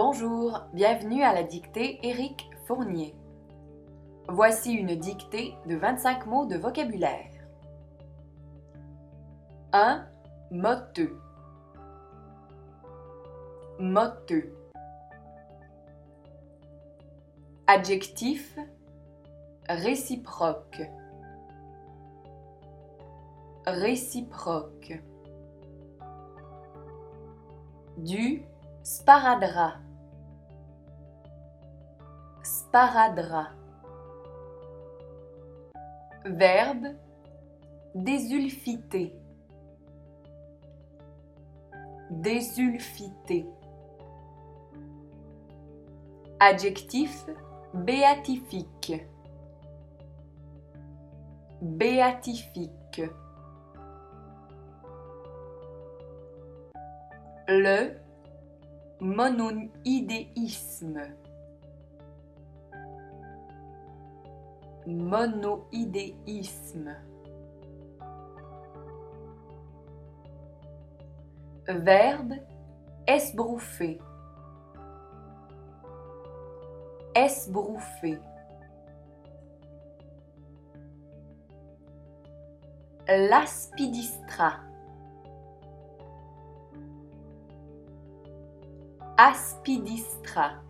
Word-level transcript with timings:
Bonjour, 0.00 0.60
bienvenue 0.74 1.24
à 1.24 1.34
la 1.34 1.42
dictée 1.42 1.98
Éric 2.06 2.48
Fournier. 2.68 3.16
Voici 4.28 4.72
une 4.72 4.94
dictée 4.94 5.56
de 5.66 5.74
25 5.74 6.24
mots 6.26 6.46
de 6.46 6.56
vocabulaire. 6.56 7.32
1. 9.72 10.06
Moteux. 10.52 11.18
Moteux. 13.80 14.54
Adjectif 17.66 18.56
réciproque. 19.68 20.80
Réciproque. 23.66 25.02
Du 27.96 28.44
sparadrap. 28.84 29.87
Sparadrap. 32.48 33.52
Verbe 36.24 36.96
désulfiter. 37.94 39.14
Désulfiter. 42.10 43.46
Adjectif 46.40 47.26
béatifique. 47.74 48.94
Béatifique. 51.60 53.02
Le 57.46 57.92
monoïdéisme. 59.00 61.02
Monoïdéisme. 64.88 66.96
Verbe 71.66 72.40
esbrouffer. 73.06 74.00
Esbrouffer. 77.14 78.18
L'aspidistra. 83.06 84.60
Aspidistra. 89.18 90.62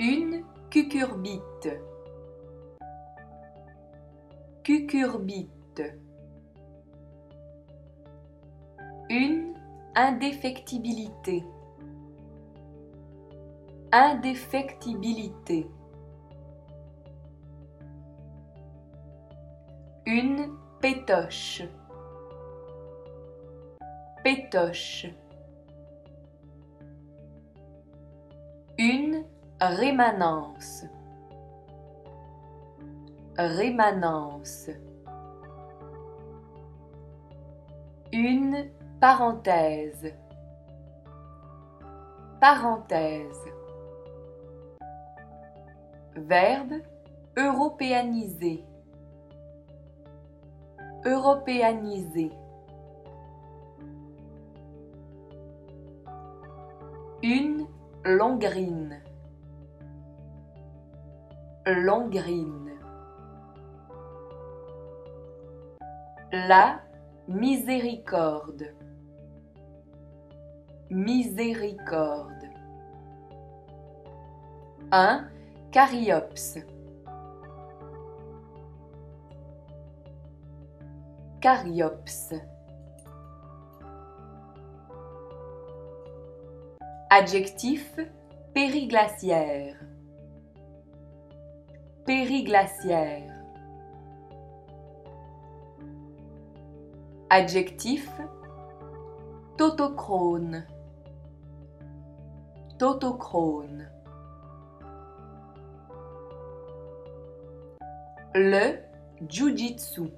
Une 0.00 0.44
cucurbite. 0.70 1.68
Cucurbite. 4.64 5.82
Une 9.08 9.54
indéfectibilité. 9.94 11.44
Indéfectibilité. 13.92 15.70
Une 20.06 20.56
pétoche. 20.80 21.62
Pétoche. 24.24 25.06
Rémanence. 29.68 30.84
Rémanence. 33.36 34.70
Une 38.12 38.70
parenthèse. 39.00 40.14
Parenthèse. 42.40 43.44
Verbe 46.16 46.74
européaniser. 47.36 48.64
Européaniser. 51.04 52.30
Une 57.22 57.66
longrine. 58.04 59.03
Longrine. 61.66 62.78
La 66.30 66.82
miséricorde. 67.26 68.74
Miséricorde. 70.90 72.50
Un 74.92 75.26
cariops. 75.72 76.58
Cariops. 81.40 82.34
Adjectif 87.08 87.98
périglaciaire. 88.52 89.93
Périglaciaire. 92.04 93.32
Adjectif 97.30 98.10
totochrone. 99.56 100.66
Totochrone. 102.78 103.88
Le 108.34 108.80
jujitsu. 109.26 110.10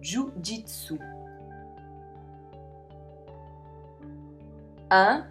Jujitsu. 0.00 1.00
Un 4.90 5.26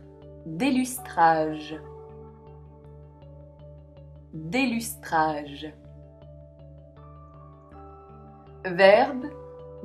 délustrage. 0.46 1.80
Délustrage. 4.35 5.73
Verbe 8.66 9.28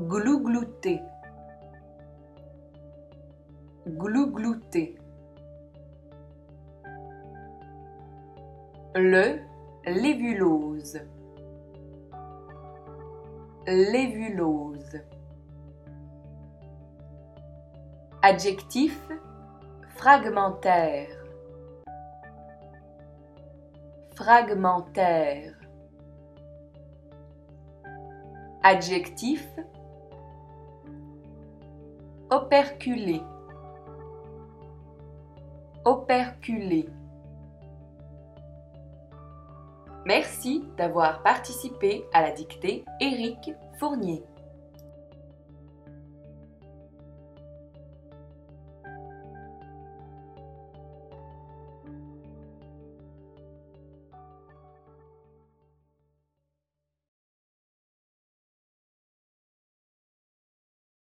glouglouter. 0.00 1.00
Glouglouter. 3.86 4.98
Le 8.96 9.38
lévulose. 9.86 10.98
Lévulose. 13.68 15.00
Adjectif 18.22 18.98
fragmentaire. 19.90 21.19
Fragmentaire. 24.20 25.54
Adjectif 28.62 29.48
operculé. 32.28 33.22
Operculé. 35.86 36.86
Merci 40.04 40.66
d'avoir 40.76 41.22
participé 41.22 42.04
à 42.12 42.20
la 42.20 42.32
dictée 42.32 42.84
Éric 43.00 43.54
Fournier. 43.78 44.22